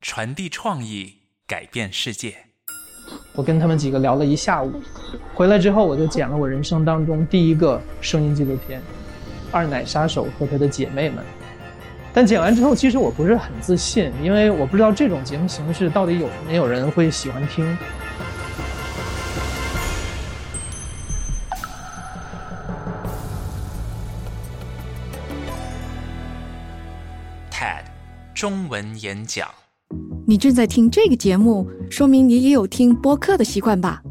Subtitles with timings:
[0.00, 2.36] 传递创意，改变世界。
[3.34, 4.80] 我跟他们几个聊了一下午，
[5.34, 8.80] 回来之后我就剪了我人生当中第一个声音纪录片
[9.50, 11.18] 《二奶杀手和她的姐妹们》。
[12.14, 17.76] 但剪完之后，其实我不是很自信，因为我不知道这种节目形式到底有没有人会喜欢听。
[27.50, 27.82] TED
[28.32, 29.48] 中文演讲。
[30.28, 34.02] 你正在听这个节目，说明你也有听播客的习惯吧？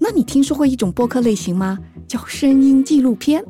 [0.00, 1.78] 那你听说过一种播客类型吗？
[2.08, 3.44] 叫声音纪录片。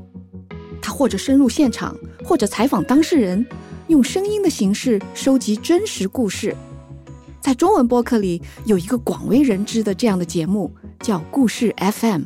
[0.82, 3.46] 它或者深入现场，或者采访当事人，
[3.86, 6.54] 用声音的形式收集真实故事。
[7.40, 12.24] 在中文播客里有一个广为人知的这样的节目，叫故事 FM。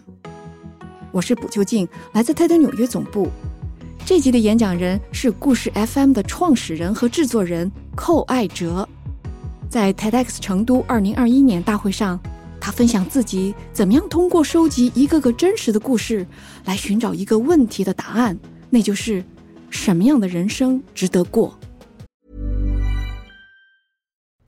[1.13, 3.29] 我是卜秋静，来自泰德纽约总部。
[4.05, 8.89] 这集的演讲人是故事 FM 的创始人和制作人寇爱哲。
[9.72, 12.20] 在 TEDx 成都2021年大会上，
[12.60, 16.26] 他分享自己怎么样通过收集一个个真实的故事，
[16.66, 18.38] 来寻找一个问题的答案，
[18.70, 19.24] 那就是
[19.70, 21.58] 什么样的人生值得过。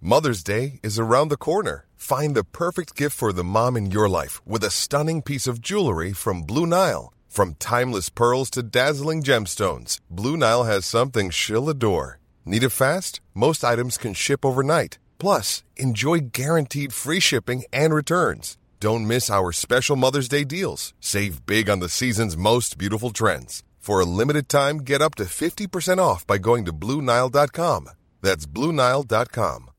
[0.01, 1.83] Mother's Day is around the corner.
[1.97, 5.59] Find the perfect gift for the mom in your life with a stunning piece of
[5.61, 7.11] jewelry from Blue Nile.
[7.27, 12.19] From timeless pearls to dazzling gemstones, Blue Nile has something she'll adore.
[12.45, 13.19] Need it fast?
[13.35, 14.97] Most items can ship overnight.
[15.23, 18.57] Plus, enjoy guaranteed free shipping and returns.
[18.79, 20.93] Don't miss our special Mother's Day deals.
[21.01, 23.63] Save big on the season's most beautiful trends.
[23.79, 27.89] For a limited time, get up to 50% off by going to BlueNile.com.
[28.21, 29.69] That's BlueNile.com.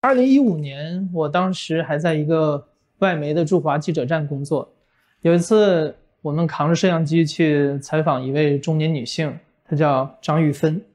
[0.00, 2.68] 二零一五年，我当时还在一个
[2.98, 4.72] 外媒的驻华记者站工作。
[5.22, 9.36] 有一次，我们扛着摄像机去采访一位中年女性，
[9.73, 10.85] 他叫张玉芬。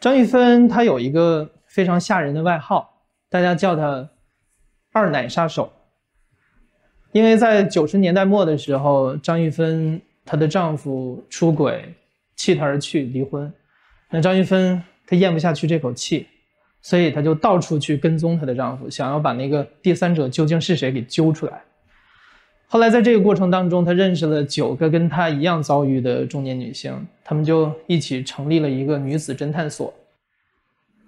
[0.00, 4.10] 张玉芬她有一个非常吓人的外号，大家叫她
[4.92, 5.72] “二奶杀手”。
[7.12, 11.94] 因为在九十年代末的时候，张玉芬她的丈夫出轨，
[12.34, 13.52] 弃她而去，离婚。
[14.10, 16.26] 那张玉芬她咽不下去这口气。
[16.82, 21.62] 所以她就到处去跟踪她的丈夫，想要把那个第三者究竟是谁给揪出来。
[22.66, 26.92] 后来在这个过程当中，她认识了九个跟她一样遭遇的中年女性，
[27.22, 29.92] 她们就一起成立了一个女子侦探所。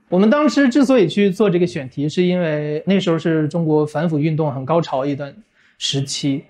[0.08, 5.34] 我们当时之所以去做这个选题，是因为那时候是中国反腐运动很高潮一段
[5.78, 6.44] 时期，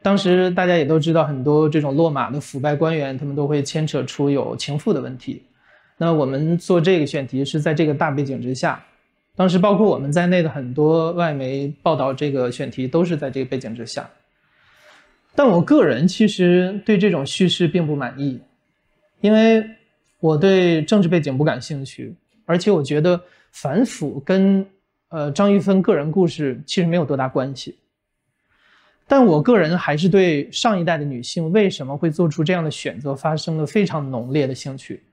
[0.00, 5.42] 当时大家也都知道，很多这种落马的腐败官员，他们都会牵扯出有情妇的问题。
[5.98, 8.82] 那我们做这个选题是在这个大背景之下，
[9.36, 14.08] 当时包括我们在内的很多外媒报道这个选题都是在这个背景之下。
[15.38, 18.40] 但我个人其实对这种叙事并不满意，
[19.20, 19.64] 因为
[20.18, 22.12] 我对政治背景不感兴趣，
[22.44, 23.22] 而且我觉得
[23.52, 24.66] 反腐跟
[25.10, 27.78] 呃张玉芬个人故事其实没有多大关系。
[29.06, 35.04] 但我个人还是对上一代的女性为什么会做出这样的选择发生了非常浓烈的兴趣。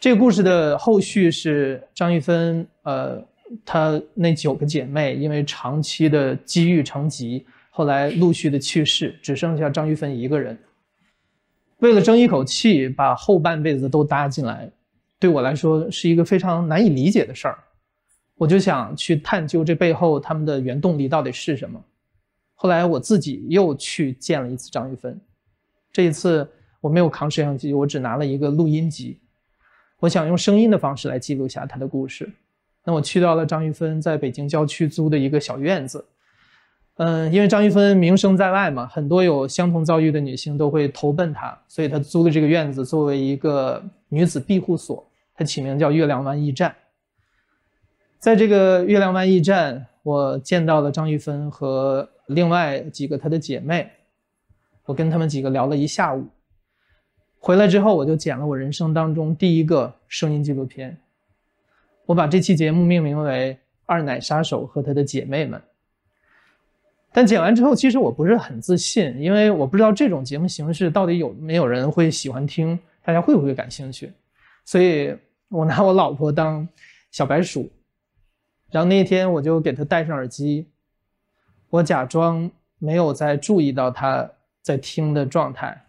[0.00, 3.22] 这个故事的后续是张玉芬，呃，
[3.62, 7.44] 她那九个姐妹因为长期的积郁成疾，
[7.76, 10.56] 后来陆续的去世，只剩下张玉芬一个人。
[11.78, 14.70] 为了争一口气，把后半辈子都搭进来，
[15.18, 17.58] 对我来说是一个非常难以理解的事儿。
[18.36, 21.82] 我就想去探究这背后他们的原动力到底是什么。
[22.54, 25.20] 后来我自己又去见了一次张玉芬，
[25.90, 26.48] 这一次
[26.80, 29.18] 我没有扛摄像机，我只拿了一个录音机。
[29.98, 32.32] 我想用声音的方式来记录下她的故事。
[32.84, 36.04] 那我去到了张玉芬在北京郊区租的一个小院子。
[36.96, 45.04] 嗯，因为张玉芬名声在外嘛，很多有相同遭遇的女性都会投奔她，所以她租了这个院子作为一个女子庇护所。
[45.34, 46.72] 它起名叫月亮湾驿站。
[48.20, 53.90] 在这个月亮湾驿站，我见到了张玉芬和另外几个她的姐妹。
[54.84, 56.24] 我跟她们几个聊了一下午。
[57.40, 60.96] 回来之后，我就剪了我人生当中第一个声音纪录片。
[62.06, 63.52] 我把这期节目命名为
[63.84, 65.58] 《二奶杀手和她的姐妹们》。
[67.16, 74.12] 但剪完之后，其实我不是很自信，因为我不知道这种节目形式到底有没有人会喜欢听，大家会不会感兴趣。
[74.64, 75.16] 所以
[75.48, 76.68] 我拿我老婆当
[77.12, 77.70] 小白鼠，
[78.72, 80.66] 然后那一天我就给她戴上耳机，
[81.70, 82.50] 我假装
[82.80, 84.28] 没有在注意到她
[84.60, 85.80] 在听的状态，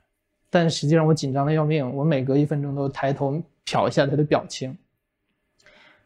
[0.51, 4.77] 但实际上我紧张的要命，我每隔一分钟都抬头瞟一下她的表情，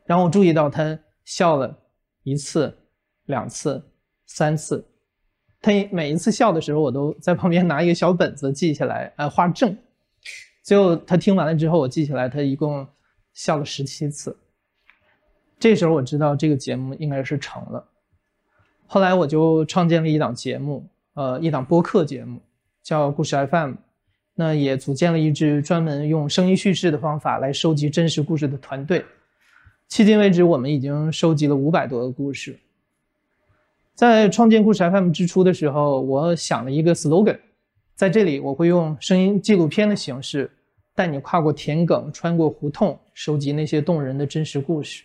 [0.06, 1.78] 然后我注意到她笑了
[2.24, 2.74] 一次、
[3.26, 3.84] 两次、
[4.26, 4.86] 三次。
[5.62, 9.76] 他每一次笑的时候，我都在旁边拿一个小本子记下来，呃，画正。
[10.64, 12.88] 最后他听完了之后，我记下来，他一共
[13.34, 14.38] 笑了十七次。
[15.60, 17.86] 这时候我知道这个节目应该是成了。
[18.88, 22.40] 后来我就创建了一档节目，呃，一档播客节目，
[22.82, 23.74] 叫故事 FM。
[24.36, 29.04] 那也组建了一支专门用声音叙事的方法来收集真实故事的团队。
[29.90, 32.58] 迄今为止，我们已经收集了五百多个故事。
[34.00, 37.38] 在创建故事 FM 之初的时候，我想了一个 slogan，
[37.96, 40.50] 在这里我会用声音纪录片的形式，
[40.96, 45.04] 带你跨过田埂，穿过胡同，收集那些动人的真实故事。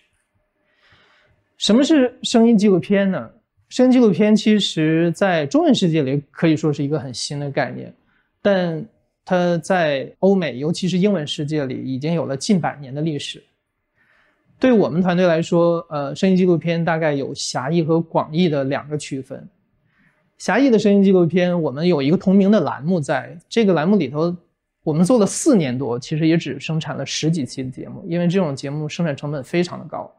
[1.57, 3.29] 什么是声音纪录片呢？
[3.69, 7.93] 声音纪录片其实在中文世界里可以说是一个很新的概念，
[8.41, 8.87] 但
[9.25, 13.43] 它在欧美，尤其是英文世界里，已经有了近百年的历史。
[14.59, 19.47] 对我们团队来说，呃，声音纪录片大概有狭义和广义的两个区分。
[20.39, 24.35] 狭义的声音纪录片，我们有一个同名的栏目，在这个栏目里头，
[24.83, 30.11] 我们做了四年多，其实也只生产了十几期的节目，因为这种节目生产成本非常的高。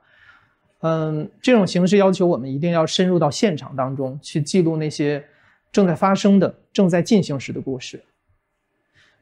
[0.81, 5.23] 嗯，这种形式要求我们一定要深入到现场当中去记录那些
[5.71, 7.99] 正在发生的、正在进行时的故事。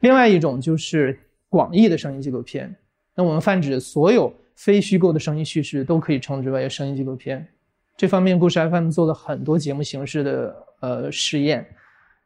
[0.00, 1.18] 另外一种就是
[1.48, 2.74] 广义的声音纪录片，
[3.14, 4.34] 那我们泛指所有。
[4.54, 7.46] 非虚构的声音叙事都可以称之为声音纪录片。
[7.96, 11.66] 这方面，故事 FM 做了很多节目形式的呃试验。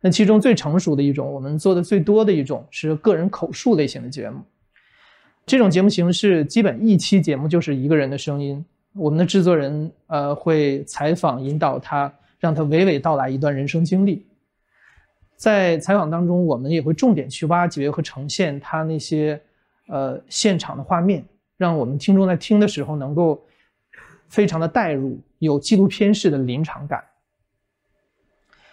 [0.01, 4.41] 那其中最成熟的一种，我们做的最多的一种是个人口述类型的节目。
[5.45, 8.65] 这种节目形式基本一期节目就是一个人的声音，
[8.95, 14.27] 我们的制作人呃会采访引导他，让他娓娓道来一段人生经历。
[15.37, 19.41] 在采访当中，我们也会重点去挖掘和呈现他那些
[19.89, 21.25] 呃现场的画面。
[21.59, 23.45] 让我们听众在听的时候能够
[24.29, 27.05] 非常的带入，有纪录片式的临场感。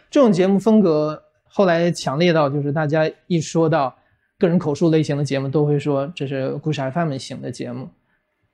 [0.10, 3.94] 这种节目风格后来强烈到，就是大家一说到
[4.38, 7.90] 个人口述类型的节目，都会说这是故事 FM 型的节目，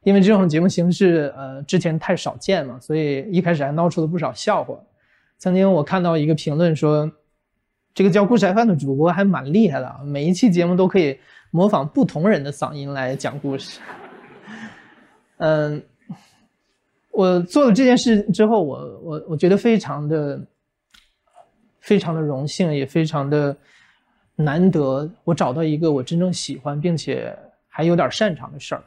[0.04, 4.76] 因为这种节目形式呃之前太少见了，所以一开始还闹出了不少笑话。
[5.38, 7.12] 曾经我看到一个评论说，
[7.94, 11.20] 这个叫故事 FM 的主播还蛮厉害的，每一期节目都可以
[11.52, 13.80] 模仿不同人的嗓音来讲故事。
[15.44, 15.82] 嗯，
[17.10, 20.40] 我做了这件事之后，我我我觉得非常的
[21.80, 23.58] 非常的荣幸，也非常的
[24.36, 27.36] 难得，我找到一个我真正喜欢并且
[27.68, 28.84] 还有点擅长的事儿。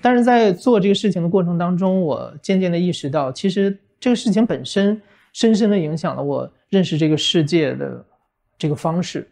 [0.00, 4.98] 但是在做这个事情的过程当中，我渐渐的意识到，其实这个事情本身
[5.34, 8.02] 深深的影响了我认识这个世界的
[8.56, 9.28] 这个方式。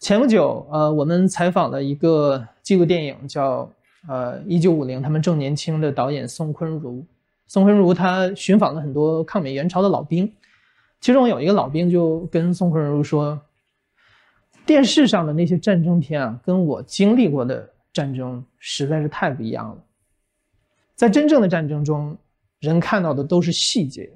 [0.00, 3.70] 前不久，呃，我们采访了一个纪录电影，叫。
[4.08, 7.06] 呃，一九五零，他们正年轻的导演宋坤如，
[7.46, 10.34] 宋坤如他寻访了很多抗美援朝的老兵，
[11.00, 13.40] 其中有一个老兵就跟宋坤如说
[14.66, 19.84] ：“电视上的那些战争片啊，跟我经历过的战争实在是太不一样了。
[20.96, 22.18] 在真正的战争中，
[22.58, 24.10] 人看到的都是细节，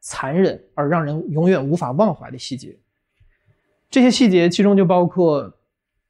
[0.00, 2.76] 残忍而让人永远无法忘怀的细节。
[3.88, 5.50] 这些细节其中就包括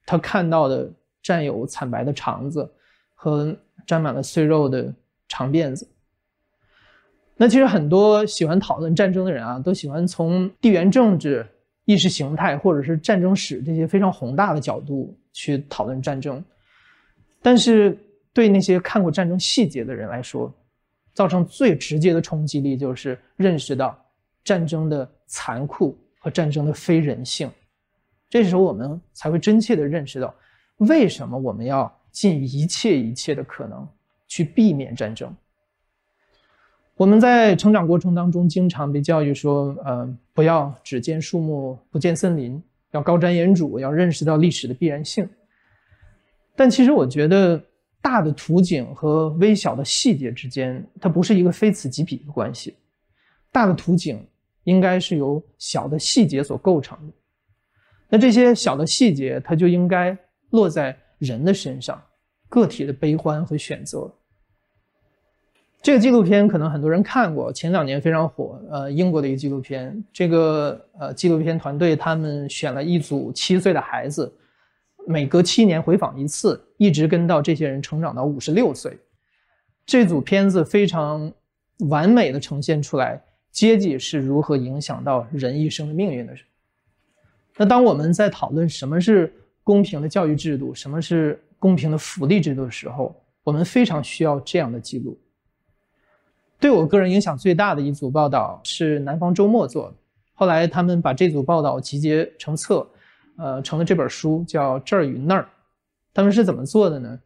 [0.05, 2.69] 他看到的战友惨白的肠子。”
[3.23, 3.55] 和
[3.87, 4.95] 沾满了碎肉的
[5.29, 5.87] 长辫子。
[7.37, 11.47] 那其实很多喜欢讨论战争的人啊，都喜欢从地缘政治、
[11.85, 16.43] 意识形态或者是战争史这些非常宏大的角度去讨论战争。
[17.43, 17.95] 但是
[18.33, 20.51] 对那些看过战争细节的人来说，
[21.13, 24.03] 造成最直接的冲击力就是认识到
[24.43, 27.51] 战争的残酷和战争的非人性。
[28.31, 30.35] 这时候我们才会真切的认识到，
[30.79, 31.95] 为什么我们要。
[32.11, 33.87] 尽一切一切的可能
[34.27, 35.35] 去避免战争。
[36.97, 45.27] 我们在成长过程当中经常被教育说：“呃，不要只见树木不见森林，要高瞻远瞩，要认识到历史的必然性。”
[46.55, 47.59] 但其实我觉得，
[48.03, 52.77] 大的图景和微小的细节之间，它不是一个非此即彼的关系。
[53.51, 54.23] 大的图景
[54.65, 57.15] 应该是由小的细节所构成的。
[58.11, 60.15] 那这些小的细节，它就应该
[60.51, 60.95] 落在。
[61.21, 62.03] 人的身上，
[62.49, 64.13] 个体的悲欢和选择。
[65.83, 68.61] 这个纪录片可能很多人看过，前两年非常火。
[68.71, 74.31] 呃，英国的一个纪录片，这个呃纪录片团队他们选了一组七岁的孩子，
[75.07, 78.99] 每隔七年回访一次，一直跟到这些人成长到五十六岁。
[79.87, 81.33] 这组片子非常
[81.89, 86.35] 完美的呈现出来阶级是如何影响到人一生的命运的。
[87.57, 89.33] 那当我们在讨论什么是
[89.71, 95.17] 公平的教育制度，什么是公平的福利制度的时候，我们非常需要这样的记录。
[96.59, 99.95] 对我个人影响最大的一组报道是南方周末做的，
[100.35, 102.85] 后来他们把这组报道集结成册，
[103.37, 105.43] 呃，成了这本书，叫《这儿与那儿》。
[106.13, 107.21] 他们是怎么做的呢？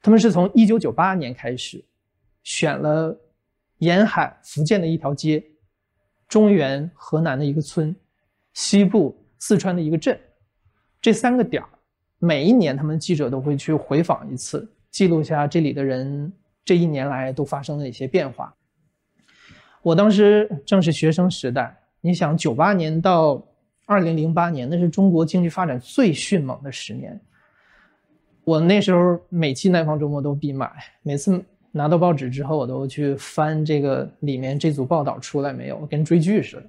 [0.00, 1.84] 他们是从1998年开始，
[2.44, 3.18] 选了
[3.78, 5.44] 沿海福建的一条街，
[6.28, 7.92] 中原河南的一个村，
[8.52, 10.16] 西部四川的一个镇，
[11.00, 11.68] 这三个点儿，
[12.18, 16.32] 每一年他们记者都会去回访一次，记录下这里的人。
[16.62, 18.54] 这一年来都发生了哪些变化？
[19.82, 23.42] 我当时正是学生时代，你想，九八年到
[23.86, 27.18] 二零零八年，那是中国经济发展最迅猛的十年。
[28.44, 30.70] 我那时候每期《南方周末》都必买，
[31.02, 31.42] 每次
[31.72, 36.66] 拿到报纸之后，我都去翻这个里面这组报道出来没有，跟追剧似的。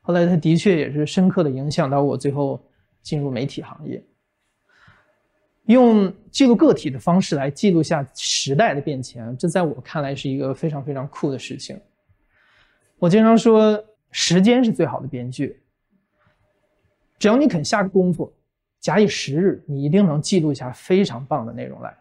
[0.00, 2.60] 后来，它的确也是深刻的影响到我，最后
[3.02, 4.02] 进入媒体行业。
[5.66, 11.78] 用记录个体的方式来记录下时代的变迁，这在我看来是一个非常非常酷的事情。
[12.98, 15.60] 我经常说，时间是最好的编剧。
[17.18, 18.32] 只要你肯下功夫，
[18.80, 21.94] 假以时日，你一定能记录下非常棒的内容来。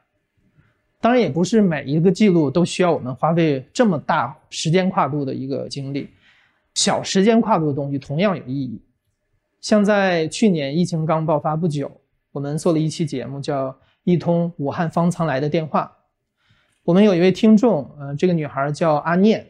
[1.02, 6.10] 当然，也不是每一个记录都需要我们花费这么大时间跨度的一个精力，
[6.74, 8.82] 小时间跨度的东西同样有意义。
[9.62, 11.92] 像在去年疫情刚爆发不久。
[12.34, 13.70] 我们做了一期节目，叫
[14.04, 15.92] 《一通武汉方舱来的电话》。
[16.84, 19.44] 我们有一位听众，呃，这个女孩叫阿念，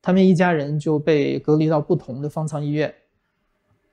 [0.00, 2.94] 他们一家人就被隔离到不同的方舱医院。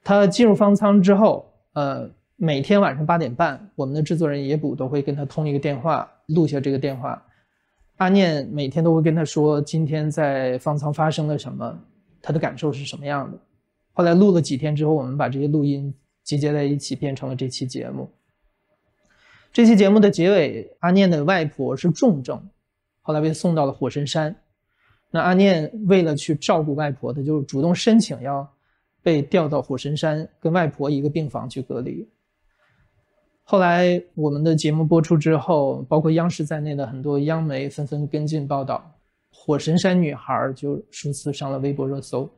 [0.01, 7.21] 她进入方舱之后，呃，每天晚上八点半，我们的制作人野捕都会跟她通一个电话，录下这个电话。
[7.97, 11.77] 阿念每天都会跟她说今天在方舱发生了什么，
[12.21, 13.38] 她的感受是什么样的。
[13.98, 15.92] 后来录了几天之后，我们把这些录音
[16.24, 18.08] 集结在一起，变成了这期节目。
[19.51, 22.48] 这期节目的结尾，阿念的外婆是重症，
[23.01, 24.36] 后来被送到了火神山。
[25.10, 28.48] 那阿念为了去照顾外婆，他就主动申请要
[29.01, 32.08] 被调到火神山，跟外婆一个病房去隔离。
[33.42, 38.94] 后来我们的节目播出之后，包括央视在内的很多央媒纷纷跟进报道，
[39.32, 42.30] 火神山女孩就数次上了微博热搜。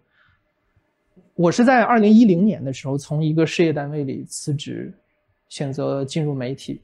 [1.36, 4.94] 我是在二零一零年的时候从一个事业单位里辞职，
[5.48, 6.82] 选择进入媒体。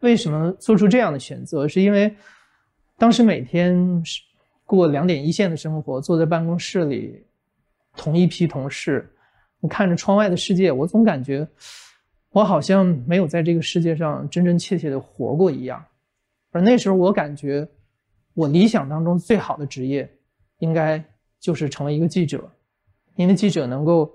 [0.00, 1.66] 为什么做出这样的选择？
[1.66, 2.14] 是因为
[2.98, 4.02] 当时每天
[4.64, 7.24] 过两点一线的生活，坐在办公室里，
[7.96, 9.08] 同一批同事，
[9.60, 11.46] 我看着窗外的世界，我总感觉
[12.30, 15.82] 我好像没有在这个世界上真真切切的活过一样。
[16.50, 17.66] 而那时候，我感觉
[18.34, 20.08] 我理想当中最好的职业，
[20.58, 21.02] 应该
[21.40, 22.46] 就是成为一个记者，
[23.16, 24.14] 因为记者能够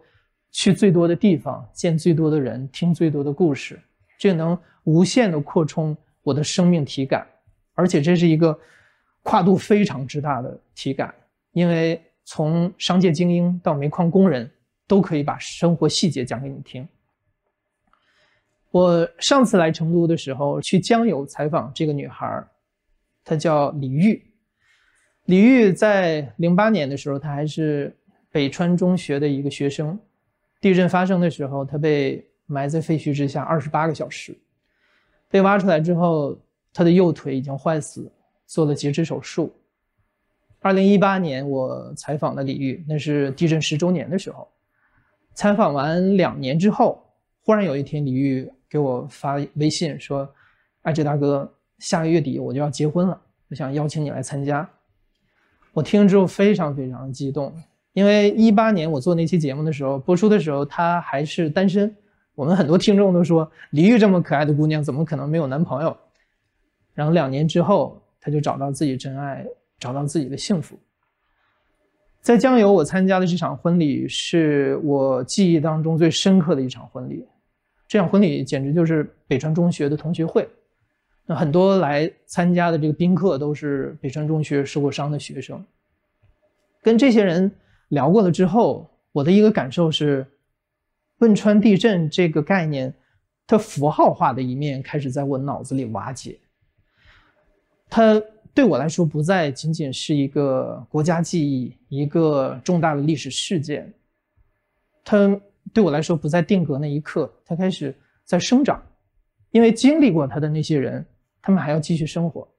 [0.51, 3.79] 去最多的地方，见最多的人，听最多的故事。
[4.17, 7.27] 这能无限的扩充我的生命体感，
[7.73, 8.57] 而且这是一个
[9.23, 11.13] 跨度非常之大的体感，
[11.51, 14.49] 因为从商界精英到煤矿工人，
[14.87, 16.87] 都可以把生活细节讲给你听。
[18.69, 22.43] 我上次来成都的时候，去江油采访这个女孩，
[23.25, 24.23] 她叫李玉。
[25.25, 27.95] 李玉在零八年的时候，她还是
[28.31, 29.99] 北川中学的一个学生。
[30.59, 32.25] 地震发生的时候，他被。
[32.47, 34.37] 埋在废墟之下二十八个小时，
[35.29, 36.37] 被挖出来之后，
[36.73, 38.11] 他的右腿已经坏死，
[38.45, 39.55] 做了截肢手术。
[40.59, 44.45] 二零一八年，我采访了李玉，那是地震十周年的时候。
[45.33, 47.01] 采访完两年之后，
[47.45, 50.29] 忽然有一天，李玉给我发微信说
[50.83, 54.69] ：“艾哲大哥，下个月底我就要结婚了，我想邀请你来参加。”
[55.71, 57.55] 我听了之后非常非常激动，
[57.93, 61.93] 因为一八年我做那期节目的时候，播出的时候他还是单身。
[62.35, 65.95] 我们很多听众都说，李玉这么可爱的姑娘，怎么可能没有男朋友？
[66.93, 69.45] 然后两年之后，她就找到自己真爱，
[69.77, 70.79] 找到自己的幸福。
[72.21, 77.27] 在江油，我参加的这场婚礼是我记忆当中最深刻的一场婚礼。
[77.87, 80.47] 这场婚礼简直就是北川中学的同学会。
[81.25, 85.63] 那很多来参加的这个宾客都是北川中学受过伤的学生。
[86.81, 87.51] 跟这些人
[87.91, 90.25] 聊过了之后，我的一个感受是。
[91.21, 92.91] 汶川地震这个概念，
[93.45, 96.39] 它符号化的一面开始在我脑子里瓦解。
[97.87, 98.19] 它
[98.55, 103.93] 对我来说不再仅仅是一个国家记忆，一个重大的历史事件。
[105.03, 105.39] 它
[105.71, 107.95] 对我来说不再定格那一刻，它开始
[108.25, 108.83] 在生长，
[109.51, 111.05] 因为经历过它的那些人，
[111.39, 112.51] 他们还要继续生活，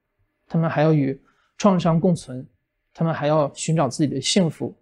[0.46, 1.20] 他们还要与
[1.58, 2.46] 创伤共存，
[2.94, 4.72] 他们还要寻找自己的幸福。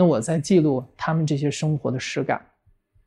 [0.00, 2.40] 那我在记录他们这些生活的实感。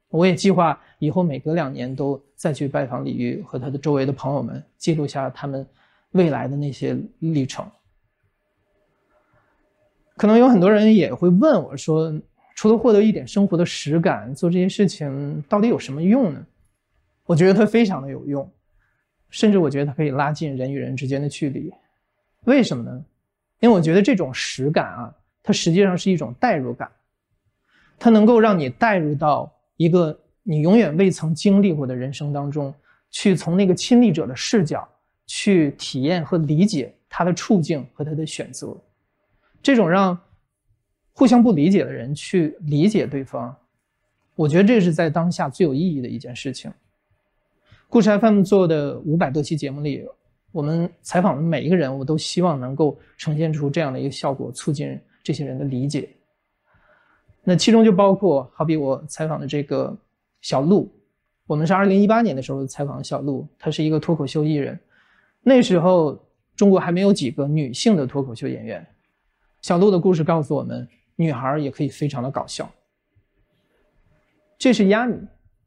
[0.10, 5.68] 我也计划以后每隔两年都再去拜访李煜和他的周围的朋友们，记录下他们
[6.12, 7.66] 未来的那些历程。
[10.16, 12.14] 可能有很多人也会问我说
[12.54, 16.46] ：“除了获得一点生活的实感，做这些事情到底有什么用呢？”
[17.26, 18.48] 我觉得它非常的有用，
[19.32, 21.74] 甚至我觉得它可以拉近人与人之间的距离。
[22.42, 23.04] 为什么呢？
[23.62, 26.90] 因为我觉得这种实感啊，它实际上是一种代入感，
[28.00, 29.52] 它能够让你带入到。
[29.76, 32.74] 一个你永远未曾经历过的人生当中，
[33.10, 34.88] 去从那个亲历者的视角
[35.26, 38.78] 去体验和理解他的处境和他的选择，
[39.64, 40.18] 这种让
[41.12, 43.54] 互相不理解的人去理解对方，
[44.36, 46.72] 我觉得这是在当下最有意义的一件事情。
[47.90, 50.06] 故事 FM 做的五百多期节目里，
[50.52, 56.10] 我们采访的每一个人，我都希望能够呈现出这样的一个效果，促进这些人的理解。
[57.44, 59.98] 那其中就包括，好比我采访的这个
[60.42, 60.89] 小鹿，
[61.48, 64.80] 我们是二零一八年的时候采访小鹿，她是一个脱口秀艺人。
[65.42, 66.18] 那时候
[66.56, 68.86] 中国还没有几个女性的脱口秀演员。
[69.62, 72.70] 小鹿的故事告诉我们，女孩也可以非常的搞笑。
[74.58, 75.18] 这是亚米，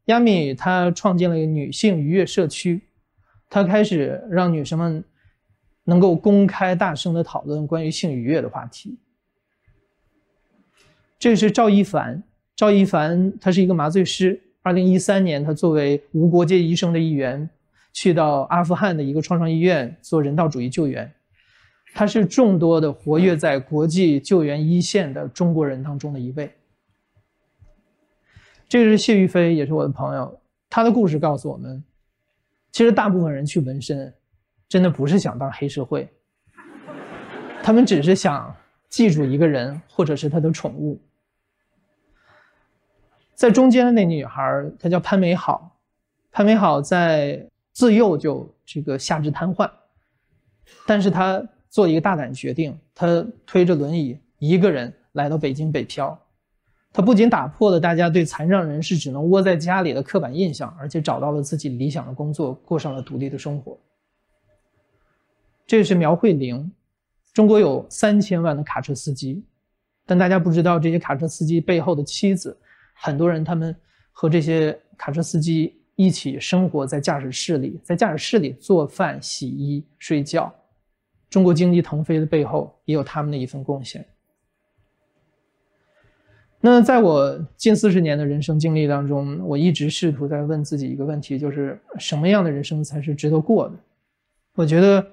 [0.05, 2.81] 亚米她创建了一个女性愉悦社区，
[3.49, 5.03] 她开始让女生们
[5.83, 8.97] 能够公开大声的讨论关于性愉悦的话题。
[11.19, 12.21] 这是赵一凡，
[12.55, 14.39] 赵一凡他是一个麻醉师。
[14.61, 17.49] 二零一三年，他作为无国界医生的一员，
[17.93, 21.11] 去到阿富汗的一个创伤医院做人道主义救援。
[21.95, 26.51] 他是众多的活跃在国际救援一线的中国人当中的一位。
[28.69, 30.39] 这个是谢玉飞，也是我的朋友。
[30.69, 31.83] 他的故事告诉我们，
[32.71, 34.13] 其实大部分人去纹身，
[34.69, 36.07] 真的不是想当黑社会，
[37.63, 38.53] 他们只是想
[38.89, 41.01] 记住一个人，或者是他的宠物。
[43.37, 45.79] 在中间的那女孩，她叫潘美好。
[46.31, 49.69] 潘美好在自幼就这个下肢瘫痪，
[50.87, 56.19] 但是她做一个大胆决定，她推着轮椅一个人来到北京北漂。
[56.91, 63.77] 她不仅打破了大家对残障人士只能窝在家里的刻板印象，而且找到了自己理想的工作，过上了独立的生活。
[65.67, 66.71] 这是苗慧玲。
[67.33, 69.43] 中国有三千万的卡车司机，
[70.07, 72.57] 但大家不知道这些卡车司机背后的妻子。
[72.99, 73.75] 很多人他们
[74.11, 80.53] 和这些卡车司机一起生活在驾驶室里，在驾驶室里做饭、洗衣、睡觉。
[81.29, 84.05] 中国经济腾飞的背后也有他们的一份贡献。
[86.59, 93.75] 那在我近四十年的人生经历当中，我一直试图在问自己一个问题，就是什么样的人生才是值得过的？
[94.55, 95.05] 我觉得，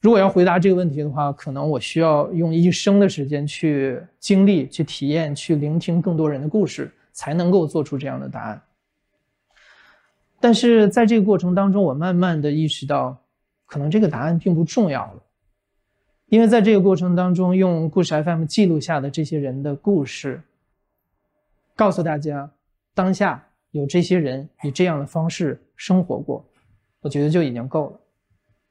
[0.00, 6.90] 如果要回答这个问题的话，可能我需要用一生的时间去经历、去体验、去聆听更多人的故事。
[7.12, 8.62] 才能够做出这样的答案。
[10.40, 13.22] 但是在这个过程当中，我慢慢的意识到，
[13.66, 15.22] 可能这个答案并不重要了，
[16.26, 20.42] 因为在这个过程当中，用故事 FM 记录下的这些人的故事，
[21.76, 22.50] 告诉大家，
[22.94, 26.44] 当下有这些人以这样的方式生活过，
[27.00, 28.00] 我觉得就已经够了。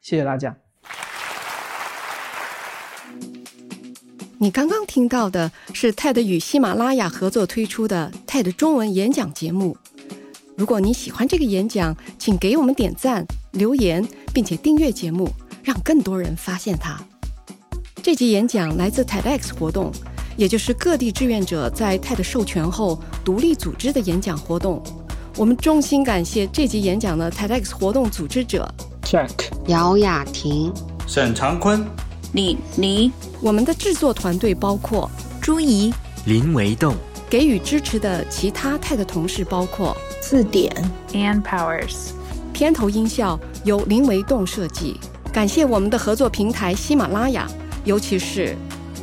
[0.02, 0.58] 谢谢大家。
[4.42, 9.76] 你刚刚听到的是 TED 与喜马拉雅合作推出的 TED 中文演讲节目。
[10.56, 15.30] 如果你喜欢这个演讲，请给我们点赞、留言，并且订阅节目，
[15.62, 16.98] 让更多人发现它。
[18.02, 19.92] 这集演讲来自 TEDx 活动，
[20.38, 24.82] 也就是各地志愿者在 TED 授权后独立组织的演讲活动。
[25.36, 28.74] 我们衷心感谢这集演讲的 TEDx 活动组织者
[29.04, 30.74] Jack、姚雅婷、
[31.06, 31.86] 沈长坤。
[32.34, 33.12] 李黎，
[33.42, 35.10] 我们的制作团队包括
[35.42, 35.92] 朱怡、
[36.26, 36.96] 林维栋，
[37.30, 40.72] 给予支持的其他泰的同事包括字典、
[41.12, 42.12] Ann Powers，
[42.54, 45.00] 片头音效由林维栋设计。
[45.34, 47.48] 感谢我们的合作平台喜马拉雅，
[47.84, 48.56] 尤其是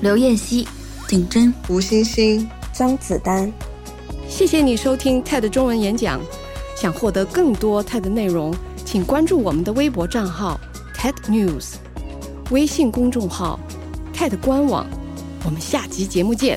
[0.02, 0.66] 刘燕希、
[1.08, 3.52] 景真、吴欣欣、张子丹。
[4.28, 6.20] 谢谢你收听 TED 中文演讲。
[6.76, 10.60] 想获得更多 TED 内容，请关注我们的微博账号
[10.94, 11.76] TED News。
[12.50, 13.58] 微信公众号
[14.14, 14.86] ，TED 官网，
[15.44, 16.56] 我们下期节目见。